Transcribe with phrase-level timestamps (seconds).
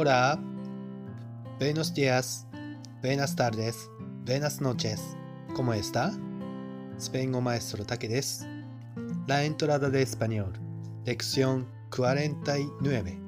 [0.00, 0.38] Hola.
[1.58, 2.46] Buenos días.
[3.02, 3.90] Buenas tardes.
[4.24, 5.00] Buenas noches.
[5.56, 6.12] ¿Cómo está?
[6.98, 8.46] スペイン語マエストロタケです。
[9.26, 10.52] La entrada de español.
[11.04, 13.18] レクション49。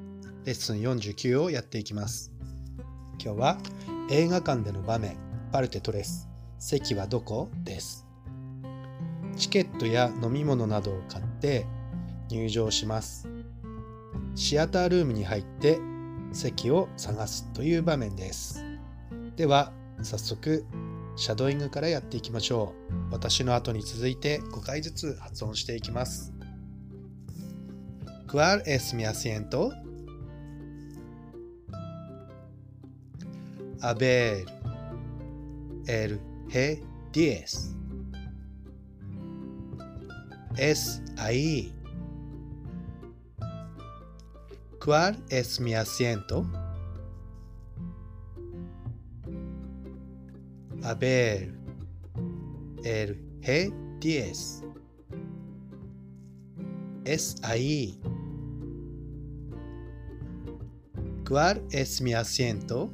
[0.45, 2.31] レッスン49をやっていきます。
[3.21, 3.59] 今日は
[4.09, 5.17] 映画館での場面、
[5.51, 6.29] パルテトレス。
[6.61, 8.07] 席はどこです。
[9.37, 11.67] チケットや飲み物などを買って
[12.29, 13.27] 入場します。
[14.37, 15.81] シアタールームに入って
[16.33, 18.65] 席を探すという場面です。
[19.37, 20.65] では早速
[21.17, 22.75] シャドーイングからやっていきましょ
[23.11, 23.13] う。
[23.13, 26.33] 私の後に続いて5回ずつ発音していきます。
[28.27, 29.73] ¿Cuál es mi asiento?
[33.83, 34.45] A ver,
[35.87, 37.77] el G10.
[40.57, 41.73] Es ahí.
[44.83, 46.51] ¿Cuál es mi asiento?
[50.83, 51.55] A ver,
[52.83, 54.65] el G10.
[57.05, 58.01] Es ahí.
[61.29, 62.91] ¿Cuál es mi asiento?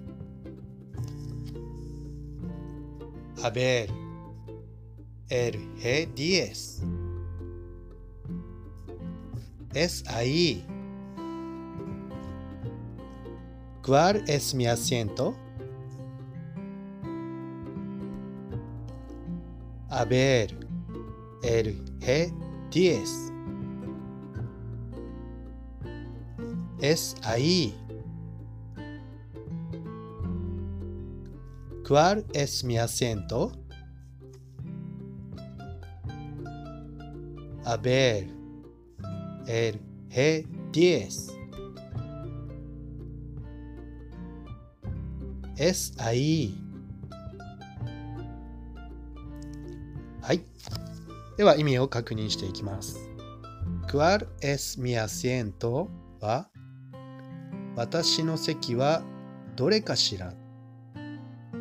[3.45, 3.89] A ver,
[5.29, 6.83] el G10.
[9.73, 10.67] Es ahí.
[13.87, 15.37] ¿Cuál es mi asiento?
[19.89, 20.59] A ver,
[21.45, 23.33] el G10.
[26.81, 27.73] Es ahí.
[31.87, 33.53] ¿Cuál es mi asiento?
[37.65, 38.27] A ver,
[39.47, 41.36] el G10.
[45.59, 46.55] Es ahí.
[50.21, 50.43] はい。
[51.37, 52.99] では意味を確認していきます。
[53.89, 55.89] ¿Cuál es mi asiento?
[56.21, 56.49] は
[57.77, 59.03] 私の席は
[59.55, 60.33] どれかしら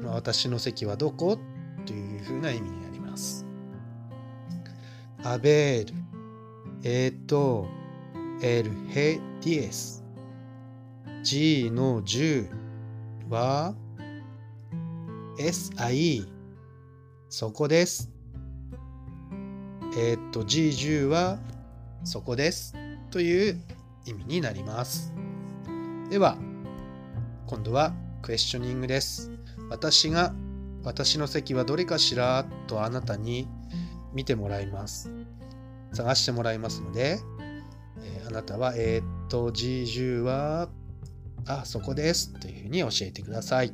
[0.06, 1.38] 私の席はどこ
[1.86, 3.46] というふうな意味になります。
[5.24, 5.94] A ver,
[6.84, 7.68] えっと、
[8.42, 10.04] el G10
[11.24, 12.50] G の10
[13.30, 13.74] は
[15.38, 16.26] Es ahí
[17.30, 18.12] そこです。
[19.98, 21.38] えっと G10 は
[22.04, 22.74] そこです
[23.12, 23.62] という
[24.06, 25.14] 意味になります。
[26.10, 26.38] では
[27.48, 29.32] 今度はクエスチョニングです。
[29.70, 30.34] 私が
[30.84, 33.48] 私の席はどれかしらとあなたに
[34.14, 35.12] 見てもらいます。
[35.94, 37.20] 探してもらいますので、
[38.02, 40.70] えーあなたは、えーっと、G10 は、
[41.46, 43.72] あ、そこですというふうに教えてください。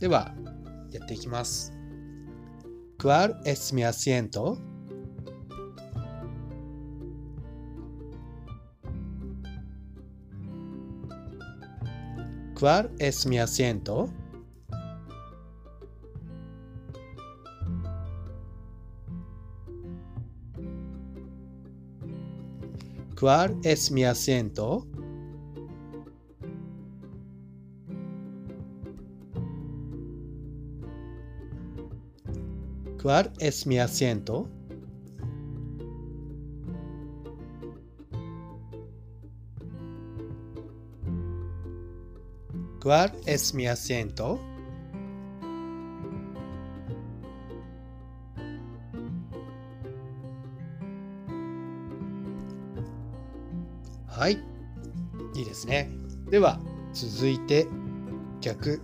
[0.00, 0.34] では、
[0.91, 1.73] やっていきます。¿
[3.01, 4.57] Cuál es mi asiento?
[12.59, 14.09] ¿Cuál es mi asiento?
[23.19, 24.87] ¿Cuál es mi asiento?
[33.02, 34.46] ¿Cuál es mi asiento?
[42.80, 44.38] ¿Cuál es mi asiento?
[54.06, 54.38] はい。
[55.34, 55.90] いいですね。
[56.30, 56.60] では、
[56.92, 57.66] 続いて
[58.40, 58.80] 逆。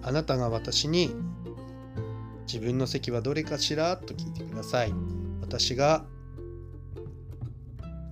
[0.00, 1.14] あなたが私に
[2.46, 4.92] 自分の席はどれかしらと聞いてください。
[5.40, 6.04] 私が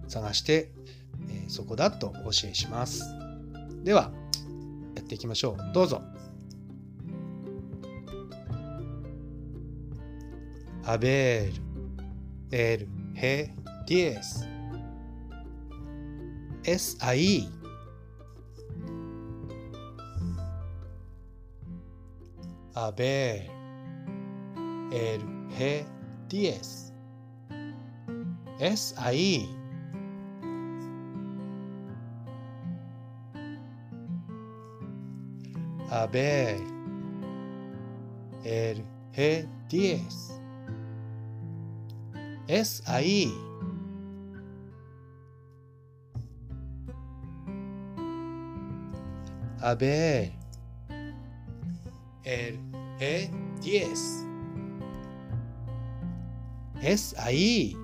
[0.09, 0.71] 探して、
[1.29, 3.05] えーそこだとお教えします。
[3.85, 4.11] では、
[4.95, 5.73] やっていきましょう。
[5.75, 6.03] どうぞ。
[10.85, 11.53] A ver,
[12.51, 14.19] el G10
[16.65, 17.49] es ahí.
[22.75, 23.62] A ver,
[24.93, 25.23] el
[25.59, 26.93] G10
[28.61, 29.49] es ahí.
[35.91, 36.61] A ver,
[38.45, 38.85] el
[39.15, 40.41] G10
[42.47, 43.33] es ahí.
[49.63, 50.33] a ver,
[52.25, 52.59] el
[52.99, 54.32] G10
[56.83, 57.77] es ahí.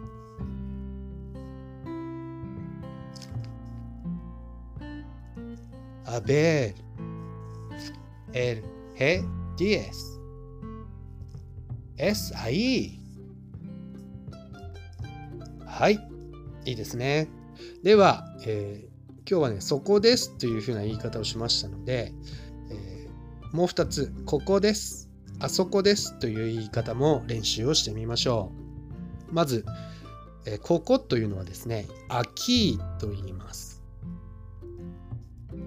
[6.06, 6.74] A ver,
[8.32, 8.62] el
[8.96, 9.90] G10
[11.98, 12.98] S I
[15.66, 15.98] はい。
[16.64, 17.28] いいですね。
[17.82, 18.88] では、えー
[19.30, 22.14] 今日はね、そこですというふうな言い方をしましたので、
[22.70, 28.57] えーもう2つ、ここです、あそこですという言い方も練習をしてみましょう。
[29.32, 29.64] まず、
[30.44, 33.82] えーここというのはですね、アキーと言います。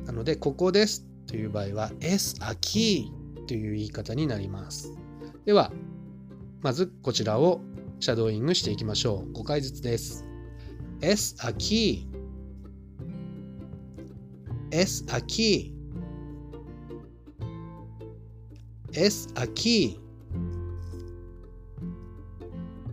[0.05, 3.11] なので、ここですという場合は、es aquí
[3.47, 4.93] という言い方になります。
[5.45, 5.71] では、
[6.61, 7.61] まずこちらを
[7.99, 9.33] シャドーイングしていきましょう。
[9.33, 10.25] 5回ずつです。
[11.01, 12.07] es aquí
[14.71, 15.75] es aquí
[18.93, 20.00] es 秋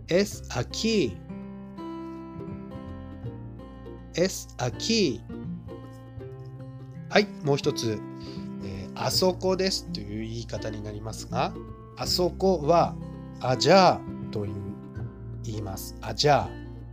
[0.09, 1.15] es aquí
[4.15, 5.21] es aquí
[7.09, 7.99] はい、もう一つ、
[8.63, 11.53] えーあそこですという言い方になりますが、
[11.95, 12.95] あそこは
[13.39, 14.53] あじゃーという
[15.43, 15.95] 言います。
[16.01, 16.49] あじゃ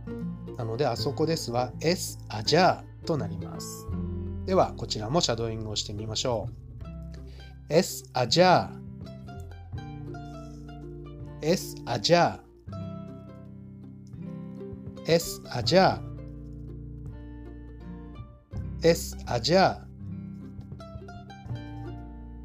[0.07, 0.55] ー。
[0.57, 3.85] なので、あそこですは es あじゃーとなります。
[4.45, 7.73] では、こちらもシャドーイングをしてみましょう。
[7.73, 8.69] es allá
[11.41, 12.39] es allá
[15.07, 16.01] es allá
[18.83, 19.87] es allá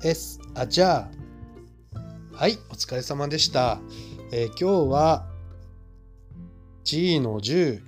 [0.03, 1.11] es allá
[2.33, 3.79] はい、お疲れ様でした。
[4.33, 5.27] えー今日は。
[6.85, 7.81] G の10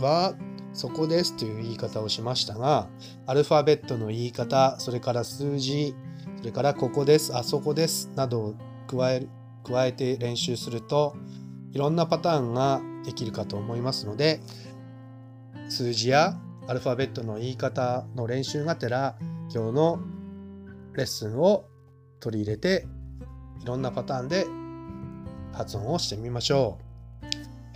[0.00, 0.34] は
[0.72, 2.88] そこですという言い方をしましたが、
[3.26, 5.94] アルファベットの言い方、それから数字、
[6.38, 8.54] それからここです、あそこですなどを
[8.86, 9.26] 加え
[9.64, 11.16] 加えて練習すると
[11.72, 14.40] いろんなパターンができるかと思いますので
[15.68, 16.38] 数字や
[16.68, 19.16] アルファベットの言い方の練習がてら
[19.54, 20.00] 今日の
[20.94, 21.64] レッスンを
[22.20, 22.86] 取り入れて
[23.62, 24.46] いろんなパターンで
[25.52, 26.86] 発音をしてみましょう。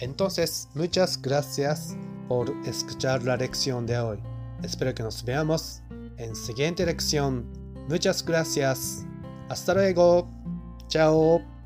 [0.00, 4.18] Entonces, muchas gracias por escuchar la lección de hoy.
[4.62, 5.82] Espero que nos veamos
[6.16, 7.44] en siguiente lección.
[7.88, 9.04] Muchas gracias.
[9.48, 10.28] Hasta luego.
[10.88, 11.59] Chao.